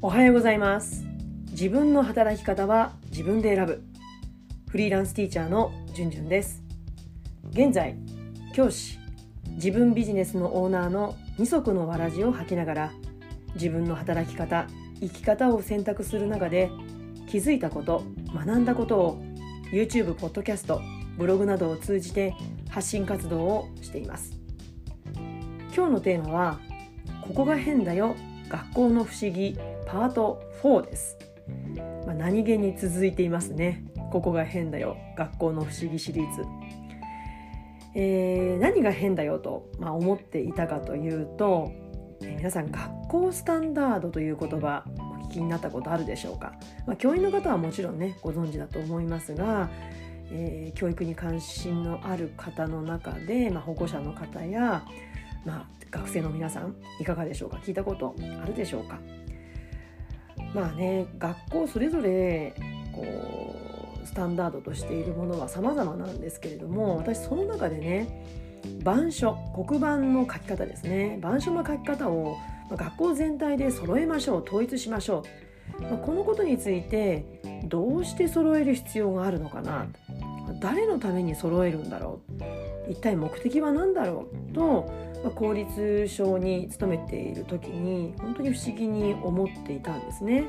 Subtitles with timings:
[0.00, 1.04] おはようございます。
[1.50, 3.82] 自分の働き方は自分で選ぶ。
[4.68, 6.62] フリーランスティーチャーのじゅんじゅんです。
[7.50, 7.96] 現在
[8.54, 8.96] 教師
[9.56, 12.92] 自分ビジネスのオーナーの二足のわらじを履きながら
[13.54, 14.68] 自分の働き方
[15.00, 16.70] 生き方を選択する中で
[17.26, 19.22] 気づいたこと学んだことを
[19.72, 20.80] YouTube、ポッドキャスト、
[21.16, 22.36] ブログなどを通じて
[22.70, 24.38] 発信活動をしています。
[25.74, 26.60] 今日のテーマは
[27.26, 28.14] ここが変だよ
[28.48, 31.16] 学校の不思議パート4です、
[32.06, 33.84] まあ、何気に続いていますね。
[34.12, 34.96] ここが変だよ。
[35.16, 36.44] 学校の不思議シリーズ、
[37.94, 41.72] えー、何が変だよと、まあ、思っていたかというと、
[42.20, 46.52] えー、皆さん学校スタンダードという言葉お聞きになったことあるでしょうか、
[46.86, 49.70] まあ、教員の方はもちろんねご存知だと思いますが
[50.30, 54.84] えー、教育に関心のある方の中で、まあ、保護者の方や、
[55.46, 57.56] まあ、学生の皆さんいかがでしょうか？
[57.64, 58.98] 聞いたことあるでしょうか？
[60.54, 62.54] まあね学校それぞれ
[62.92, 63.04] こ
[64.02, 68.24] うスタンダードとしているものは様々なんですけれども私その中でね
[68.80, 71.16] 板書黒板の書き方ですね。
[71.18, 72.36] 板書の書き方を
[72.70, 75.24] 学校全体で揃えましょう統一しましょ
[75.78, 77.24] う、まあ、このことについて
[77.64, 79.86] どうして揃える必要があるのかな。
[80.60, 82.42] 誰のために揃えるんだろう。
[82.88, 84.90] 一体目的は何だろうと、
[85.22, 90.44] まあ、公立小に勤めている時に本当に不思議に思っていたんですね。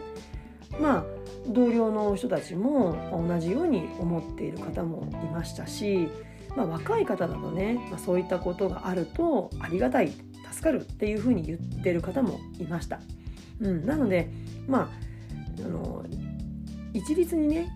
[0.79, 1.05] まあ
[1.47, 6.07] 同僚の人たちも同じように思っている方もいましたし、
[6.55, 10.11] まあ、若い方だとね、まあ、そういったことがあるとありがたい
[10.51, 12.99] 助かるっていうふうに言ってる方もいました。
[13.61, 14.29] うん、なので
[14.67, 16.05] まああの
[16.93, 17.75] 一律にね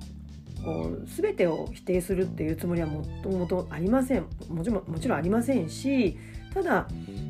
[0.64, 6.18] こう全てを否定するっていうつもりはもともとありませんもちろんもちろんありませんし
[6.54, 6.88] ただ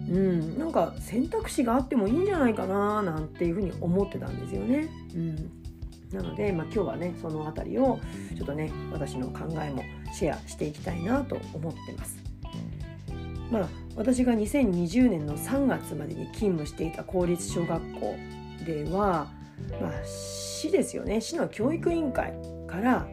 [0.10, 4.90] うんなんか選択肢があってもいいんじゃないかななんていうふうに思ってたんですよね。
[5.16, 5.64] うん
[6.14, 8.00] なので、まあ、今日はねその辺りを
[8.38, 9.84] ちょっとね私の考えも
[10.14, 12.18] シェアしていきたいなと思ってます。
[13.52, 18.16] まあ、私が2020年の3月までに勤務していた公立小学校
[18.66, 19.28] では、
[19.80, 22.34] まあ、市ですよね市の教育委員会
[22.68, 23.08] から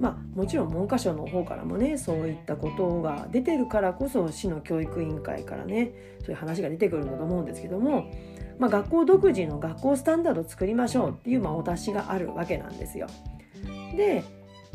[0.00, 8.12] まあ、もちろん文科省の方からもねそういったことが出てるからこそ市の教育委員会からねそういう話が出てくるんだと思うんですけども、
[8.58, 13.06] まあ、学校独自の学校スタンダードを作りましょうっていう、まあ、お達しがあるわけなんですよ。
[13.96, 14.24] で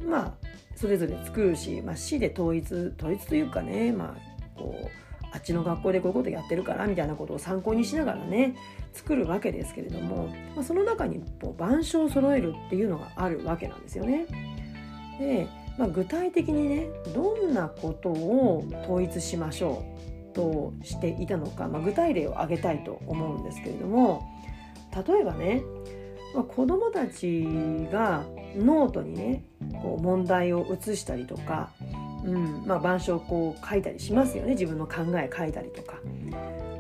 [0.06, 0.34] まあ
[0.76, 4.88] それぞれ作るし、まあ、市で統一統一というかね、まあ、こう
[5.34, 8.56] あっちの学校でこういうことやってるからみたいなことを参考にしながらね
[8.94, 14.26] 作るわけですけれども、まあ、その中にこう板書を揃えるっていうのがあるわけなんですよね。
[15.20, 19.84] で、まあ、具体的にねどんなことを統一しましょ
[20.32, 24.28] うとしていたのか、まあ、具体例を挙げたいと思うんですけれども
[25.08, 25.64] 例えばね、
[26.34, 27.46] まあ、子どもたち
[27.92, 28.24] が
[28.56, 29.44] ノートにね
[29.82, 31.72] こう問題を移したりとか、
[32.24, 35.96] うんまあ、板書をこう書いたりしますよね自分の考え書いたりとか。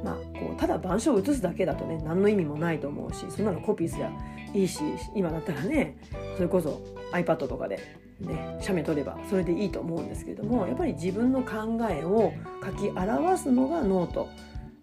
[0.03, 4.11] まあ、こうただ板書を写すだけだとね何の意味もないと思うしそんなのコピーすりゃ
[4.51, 4.79] いいし
[5.15, 5.95] 今だったらね
[6.35, 6.81] それこそ
[7.13, 12.33] iPad とかでね、写メ撮ればそれでいいと思うんですけれどもやっぱり自分の考えを
[12.63, 14.29] 書き表すのがノート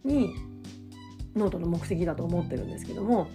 [0.04, 0.34] に
[1.36, 3.28] ノートの目的だと思ってるんですけども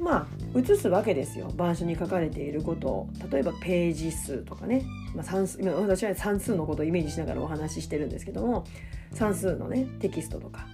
[0.00, 1.50] まあ写すわけですよ。
[1.52, 3.08] 板書に書かれていることを。
[3.30, 4.84] 例えばページ数とかね、
[5.14, 8.64] まあ、算数今私は算数のことをイメージしながらお話ししてるんですけども
[9.12, 10.68] 算数のねテキストとか、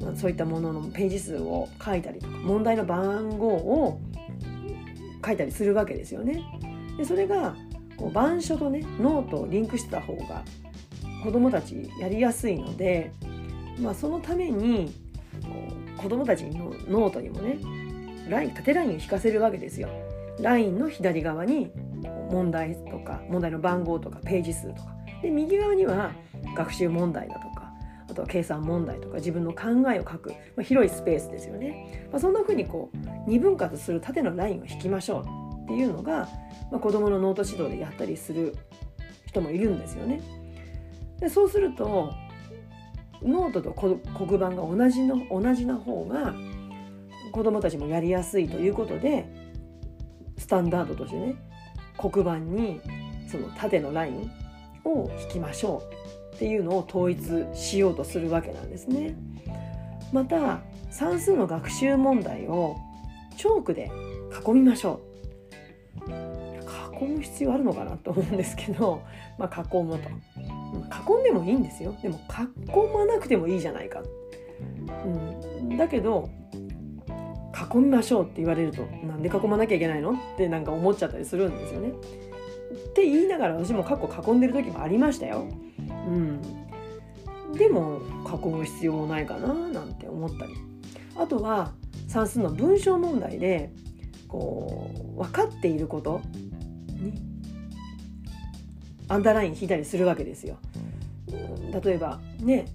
[0.00, 4.00] まあ、そういったもののページ数を書いたりとか問題の番号を
[5.24, 6.42] 書いたりするわけですよね。
[6.96, 7.54] でそれが
[7.98, 10.42] こう板書とねノートをリンクしてた方が
[11.22, 13.12] 子どもたちやりやすいので、
[13.80, 14.94] まあ、そのために
[15.42, 15.48] こ
[15.96, 17.58] う子どもたちのノートにもね
[18.28, 19.88] ライン縦ラインを引かせるわけですよ。
[20.40, 21.72] ラインの左側に
[22.30, 24.98] 問題とか問題の番号とかページ数とか。
[25.22, 26.12] で右側には
[26.56, 27.72] 学習問題だとか
[28.08, 35.47] あとは計算問題とか自分の考えを書く、まあ、広いスペースですよね、まあ、そんな風にこう二分割する縦のラインを引きましょう。
[35.68, 36.28] っていうのが
[36.70, 38.56] まあ、子どものノート指導でやったりする
[39.26, 40.20] 人もいるんですよね。
[41.20, 42.12] でそうすると
[43.22, 46.34] ノートと黒板が同じの同じな方が
[47.32, 49.26] 子どもたちもやりやすいということで
[50.36, 51.34] スタンダードとしてね
[51.96, 52.80] 黒板に
[53.26, 54.30] その縦のライン
[54.84, 55.82] を引きましょ
[56.32, 59.16] うっていうのを統一しようとするわけなんですね。
[60.12, 60.60] また
[60.90, 62.76] 算数の学習問題を
[63.36, 63.90] チョークで
[64.46, 65.07] 囲みましょう
[67.00, 69.02] 囲む必要あるのかなと思うんですけど、
[69.38, 70.08] まあ、囲むと。
[71.16, 71.94] 囲んでもいいんですよ。
[72.02, 74.02] でも囲まなくてもいいじゃないか、
[75.04, 75.08] う
[75.64, 76.28] ん、だけど
[77.72, 80.12] 囲みましょうって言われるとなんで囲まなきゃいけないの？
[80.12, 81.88] ってなんか思っちゃったりするんですよね。
[81.90, 81.92] っ
[82.94, 85.46] て言いながら私も過去囲んでる時もありましたよ。
[86.06, 86.40] うん、
[87.54, 90.52] でも囲む必要もないかななんて思ったり。
[91.16, 91.72] あとは
[92.06, 93.72] 算数の文章問題で
[94.28, 96.20] こう分かっていること
[96.98, 97.12] に
[99.08, 100.58] アンダーライン引いたりするわけですよ。
[101.82, 102.66] 例えばね、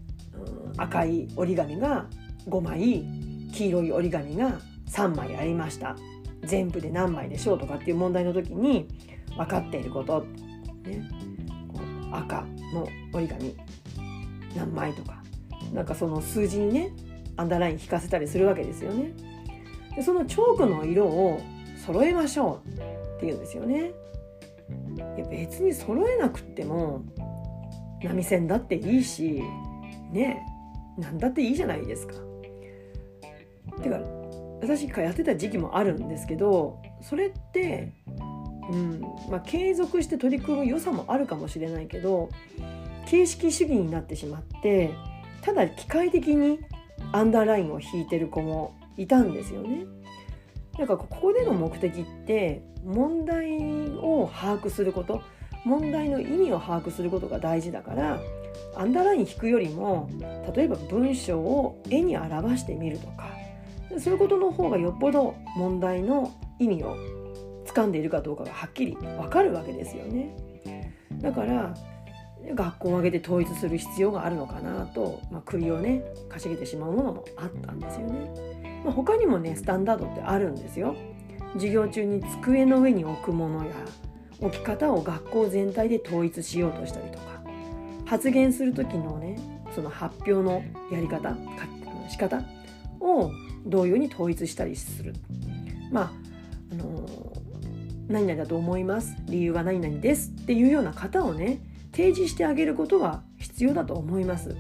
[0.74, 2.08] うん、赤い折り紙が
[2.48, 3.06] 5枚
[3.52, 4.60] 黄色い折り紙が
[4.90, 5.96] 3枚ありました。
[6.44, 8.88] 全部で何枚でしょうとかっていう問題の時に
[9.38, 10.26] 分かっていること、
[10.84, 11.10] ね、
[11.72, 11.80] こ
[12.12, 13.56] う赤の折り紙
[14.56, 15.24] 何枚とか。
[15.74, 16.92] なんかその数字にね
[17.36, 19.14] アンダーライン引かせたりするわけですよね。
[19.96, 21.42] でそのチョークの色を
[21.78, 22.93] 揃えましょう。
[23.24, 23.94] って言うんですよね。
[24.96, 27.06] いや別に揃えなくっても
[28.02, 29.42] 波線だっていいし
[30.12, 30.42] ね
[30.98, 32.14] 何だっていいじゃないですか。
[33.82, 34.00] てか
[34.62, 37.94] 私がやってた時期もあるんですけどそれって
[38.72, 42.30] うんまあ、継続して取り組む良さもあるかもしれないけど
[43.06, 44.92] 形式主義になってしまって
[45.42, 46.60] ただ機械的に
[47.12, 49.86] アンダーラインを引いてる子もいたんですよね。
[50.78, 53.60] なんかここでの目的って問題
[53.98, 55.22] を把握すること
[55.66, 58.20] 問題の意味を把握することが大事だから
[58.76, 60.10] アンダーライン引くよりも
[60.56, 63.30] 例えば文章を絵に表してみるとか
[64.00, 66.98] そういうことの方がよっぽど問題の意味を
[67.66, 70.36] 掴んでいるかどうかがはっきり分かるわけですよね。
[71.22, 71.74] だから
[72.56, 78.53] 学校を挙げて統一する必要があるのかなと、まあ、首をねかしげてしまうものもあったんですよね。
[78.84, 80.96] まあ、他にもねスタンダードってあるんですよ。
[81.54, 83.72] 授業中に机の上に置くものや
[84.42, 87.44] 置き方を学校全体で統一しようとしたりとか
[88.06, 89.38] 発言する時のね
[89.76, 91.38] その発表のやり方
[92.10, 92.42] 仕方
[93.00, 93.32] を
[93.66, 95.14] 同様に統一したりする。
[95.92, 96.12] まあ
[96.72, 97.08] あの
[98.08, 101.60] 何々だと思います理由は何々ですっていうような方をね
[101.92, 104.56] 提示してあげることは必要だと思います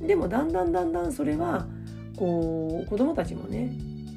[0.00, 1.66] でもだんだんだんだんそれは
[2.22, 3.72] こう子どもたちもね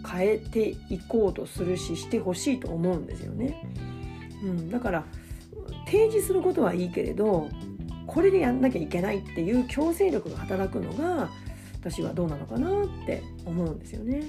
[0.07, 3.67] 変えていこうとするししてほしいと思うんですよね、
[4.43, 5.05] うん、だから
[5.87, 7.49] 提示することはいいけれど
[8.05, 11.31] これでやんなきゃいけないっていう強制力が働くのが
[11.79, 14.23] 私はどうなのかなって思うんですよね。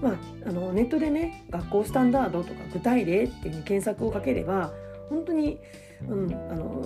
[0.00, 0.16] まあ、
[0.46, 4.72] あのネットでね学校スタンダードとか具体例っていう検索をかければ
[5.10, 5.58] 本当に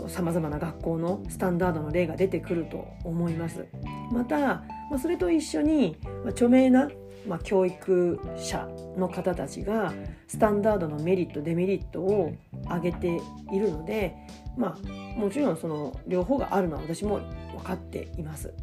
[0.08, 3.66] さまざ、まな学校のスタンダードの例が出てくると思います。
[4.12, 6.88] また、まあ、それと一緒に、まあ、著名な、
[7.26, 9.92] まあ、教育者の方たちが
[10.26, 12.32] スタンダードのメリットデメリットを
[12.66, 13.20] 挙げて
[13.52, 14.16] いるので、
[14.56, 17.20] まあ、もちろんその両方があるのは私も
[17.56, 18.54] 分かっています。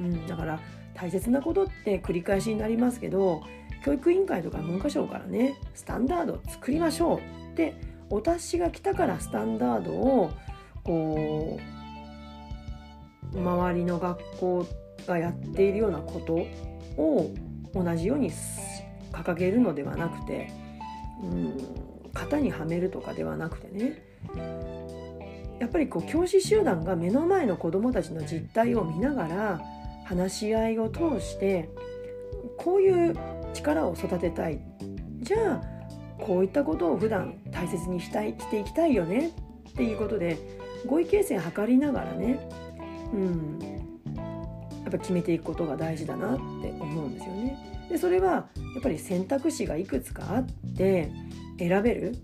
[0.00, 0.60] うん、だから
[0.94, 3.42] 大切なことって繰り返しになりますけど
[3.84, 7.74] 教育委員会とか文科省からねスタンダードを作りましょうって
[8.10, 10.30] お達しが来たからスタンダードを
[10.82, 11.58] こ
[13.34, 14.66] う周りの学校
[15.06, 16.34] がやっているようなこと
[17.00, 17.30] を
[17.74, 18.30] 同じように
[19.12, 20.50] 掲げるのではなくて、
[21.22, 21.56] うん、
[22.14, 24.02] 型にはめるとかではなくてね。
[25.58, 29.60] やっぱりこう教師集団が目の前の子どもたちの実態を見ながら
[30.04, 31.68] 話し合いを通して
[32.56, 33.16] こういう
[33.54, 34.60] 力を育てたい。
[35.20, 35.77] じゃあ
[36.20, 39.32] こういったことを普段大切にしたいしていきたいよね
[39.70, 40.38] っていうことで
[40.86, 42.48] 合意形成図りながらね、
[43.12, 43.58] うん、
[44.82, 46.40] やっぱ決めていくことが大事だなって
[46.80, 47.86] 思うんですよね。
[47.88, 48.44] でそれはや
[48.78, 50.46] っぱり選択肢がいくつかあっ
[50.76, 51.10] て
[51.58, 52.16] 選べる、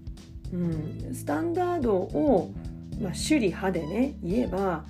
[0.53, 2.53] うん、スタンダードを、
[3.01, 4.85] まあ、主理派でね言えば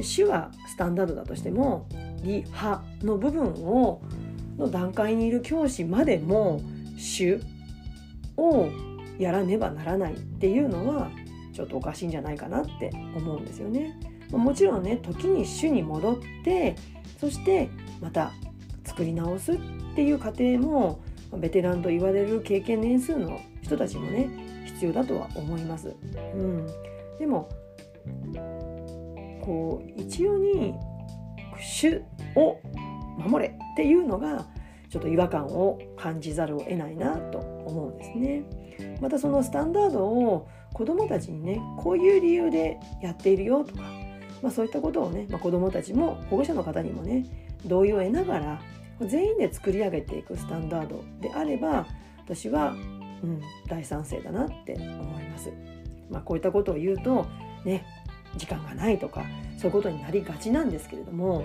[0.00, 1.86] 主はスタンダードだとしても
[2.22, 4.00] 理派の部分を
[4.56, 6.60] の段階にいる教師までも
[6.96, 7.40] 主
[8.42, 8.68] を
[9.18, 11.10] やらねばならないっていうのは
[11.52, 13.98] ちょっとおかしいんじゃないかなって思うんですよね。
[14.30, 16.74] もちろんね時に主に戻って
[17.20, 17.68] そして
[18.00, 18.32] また
[18.84, 19.58] 作り直すっ
[19.94, 21.00] ていう過程も
[21.36, 25.94] ベテランと言われる経験年数の人たちもね必要だとは思います。
[26.34, 26.66] うん、
[27.18, 27.48] でも
[29.42, 30.74] こう一様に
[31.60, 32.02] 主
[32.36, 32.58] を
[33.18, 34.46] 守れっていうのが
[34.92, 38.44] ちょっと違和感を感じざるを得ないなと思うんですね。
[39.00, 43.80] またそのスタンダードを子どもたちにねこういう理由でやっているよとか、
[44.42, 47.24] まあ、そういったことをね、まあ、子どもたちも保護者の方にもね
[47.64, 48.62] 同意を得ながら
[49.00, 51.86] 全員で作り上げていくスタンダードであれば
[52.18, 55.50] 私は、うん、大賛成だなって思います。
[56.10, 57.24] まあ、こういったことを言うと
[57.64, 57.86] ね
[58.36, 59.24] 時間がないとか
[59.58, 61.44] そういうことになりがちなんですけれども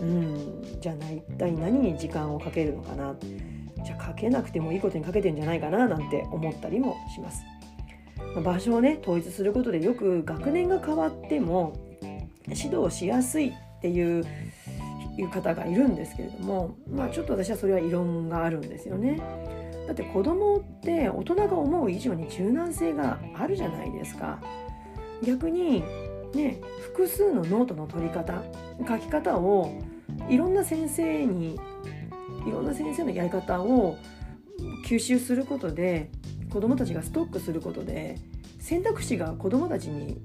[0.00, 3.14] うんじゃあ一体何に時間をかけるのかな？
[3.84, 5.86] じゃあかけなくてもいいことにかけてんじゃないかな？
[5.86, 7.42] なんて思ったりもします。
[8.42, 11.76] 場所をね統一することでよく学年が変わっても
[12.48, 14.24] 指導しやすいっていう
[15.18, 19.20] いう方がいるんですけれどもまあちょっと私はそれは異論があるんですよね。
[19.86, 24.40] だって子供って大人が思う以上に柔軟性があるじゃないですか。
[25.22, 25.84] 逆に
[26.34, 28.42] ね複数のノートの取り方
[28.86, 29.72] 書き方を
[30.28, 31.58] いろんな先生に
[32.46, 33.96] いろんな先生のやり方を
[34.86, 36.10] 吸収することで
[36.50, 38.18] 子どもたちがストックすることで
[38.60, 40.20] 選択肢が子どもたちに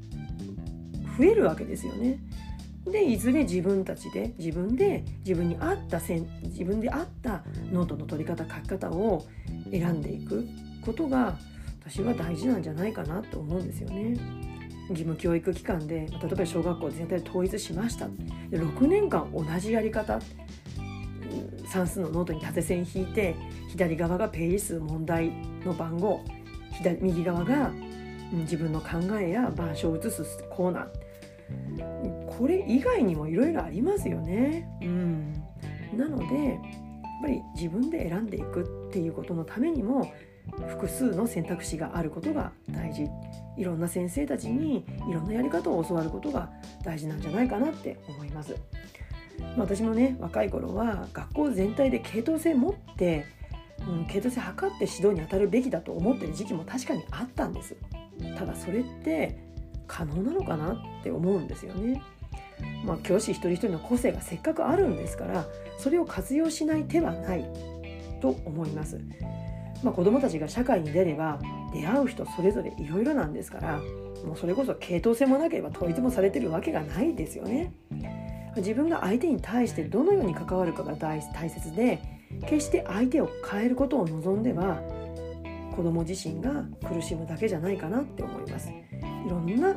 [1.17, 2.19] 増えるわけですよね。
[2.85, 9.25] でいずれ自分たちで自分で自分に合ったせん自分で合ったノートの取り方書き方を
[9.71, 10.47] 選んでいく
[10.85, 11.37] ことが
[11.81, 14.15] 私は大事なんじゃないかなと思うんですよね。
[14.89, 18.08] 義務教育機関で例えば小学校全体で統一しました。
[18.50, 20.20] で6年間同じやり方。
[21.67, 23.36] 算数のノートに縦線引いて
[23.67, 25.32] 左側がページ数問題
[25.65, 26.24] の番号。
[26.82, 27.72] 左右側が
[28.32, 28.88] 自分の考
[29.20, 31.08] えや板書を写すコーナー。
[32.38, 34.67] これ以外にもいろいろありますよね。
[34.82, 35.34] うん、
[35.98, 36.58] なのでやっ
[37.22, 40.12] ぱり自分で選んでいくっていうことのためにも
[40.67, 43.07] 複数の選択肢があることが大事。
[43.57, 46.49] いろんな先生たちにいろんなやり方を教わることが
[46.83, 48.55] 大事なんじゃないかなって思います。
[49.57, 53.25] 私もね若い頃は学校全体で系統性持って、
[53.87, 57.75] うん、系統性測って指導に当たるべきだと思ってる時期も確かにあったんです。
[58.37, 59.37] ただそれって
[59.87, 62.01] 可能なのかなって思うんですよね。
[62.83, 65.45] まあ、教師一人一人の個性がせっかくあるんですから
[65.77, 67.45] それを活用しない手はない
[68.19, 68.99] と思います、
[69.84, 71.39] まあ、子どもたちが社会に出れば
[71.74, 73.79] 出会う人それぞれいろいろなんですから
[74.25, 77.74] もうそれこそ系統性もなければ統一もされてるわけがないですよね。
[78.57, 82.01] 自分が相手に対してどのように関わるかが大切で
[82.48, 84.81] 決して相手を変えることを望んでは
[85.75, 88.69] 子供自身が苦しむだけじゃないかなって思います。
[88.69, 89.75] いろんな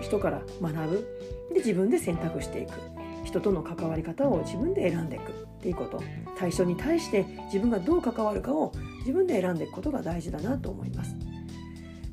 [0.00, 1.06] 人から学ぶ
[1.52, 2.72] で自分で選択していく
[3.28, 6.02] 人との関わり方を自分で選んでいくっていうこと。
[6.36, 11.14] 対象に対して自分がどう関わるかを自分で選んでいくことが大事だなと思います。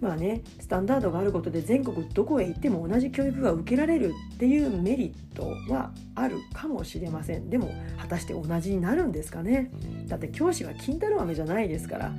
[0.01, 7.49] まあねスタンダードがあることで全国どこへ行っても同じ教育が受けられるっていうメリットはあるかもしれません。
[7.49, 9.71] でも果たして同じになるんですかね。
[10.07, 12.11] だって教師は金太郎飴じゃないですから。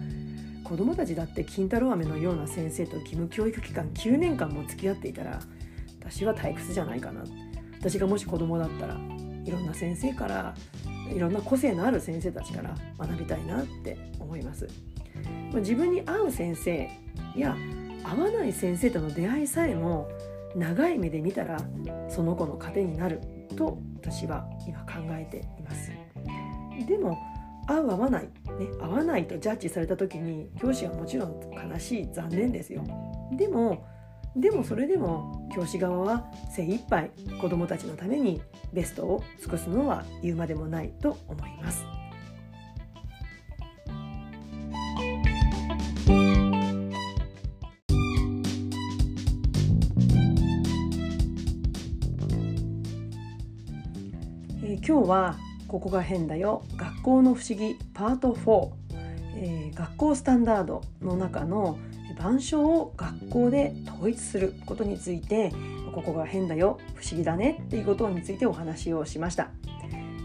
[0.64, 5.38] 子どもたちだって金太郎飴のような先生と義務教育期間9年間も付き合っていたら
[6.00, 7.22] 私は退屈じゃないかな。
[7.22, 7.45] って
[7.88, 8.94] 私がもし子供だったら
[9.44, 10.54] いろんな先生から
[11.14, 14.66] いろんな個性のある先生たちから学びたいなって思います。
[15.54, 16.90] 自分に合う先生
[17.36, 17.56] や
[18.02, 20.08] 合わない先生との出会いさえも
[20.56, 21.60] 長い目で見たら
[22.08, 23.20] その子の糧になる
[23.56, 25.92] と私は今考えています
[26.86, 27.16] でも
[27.68, 28.30] 合う合わない、ね、
[28.80, 32.84] 合わないとジャッジされた時に教師はもちろん悲しい残念ですよ
[33.32, 33.86] でも
[34.36, 41.84] でもそれでも教師側は精一杯子どもたちのためにベストを尽くすのは言うまでもないと思います。
[54.86, 58.85] 今日はここが変だよ学校の不思議パート4、
[59.36, 61.78] えー、学校スタンダードの中の
[62.10, 65.52] 板書を学校で統一することについて
[65.94, 69.50] ここが変だよ不思議だねっていうことについてお話をしました、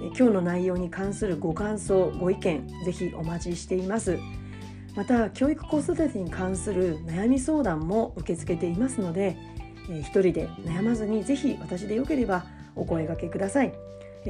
[0.01, 4.17] え、今日の内容に関するご感想ご意見ぜひお待ちしています。
[4.95, 9.37] また教育子育てに関する悩み相談も受け付けていますので、
[9.89, 13.73] えー、一人で悩まずにぜひ私でよければお声がけください。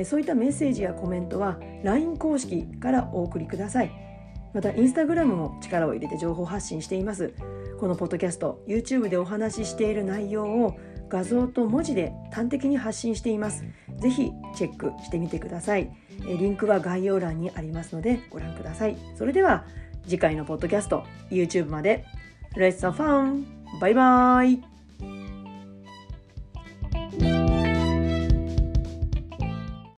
[0.06, 4.11] そういったメッセージやコメントは LINE 公式からお送りください。
[4.54, 7.34] またインスタグラムも力を入れて情報発信しています。
[7.80, 10.78] このポッドキャスト YouTube でお話ししている内容を
[11.10, 13.66] 画像と文字で端的に発信しています。
[13.98, 15.92] ぜひチェックしてみてください。
[16.20, 18.98] リンクは概要欄にありますのでご覧ください。
[19.18, 19.66] それでは
[20.06, 22.06] 次回のポッドキャスト YouTube まで。
[22.56, 23.46] Let's have fun!
[23.80, 24.81] バイバイ!